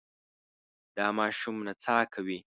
[0.95, 2.39] دا ماشوم نڅا کوي.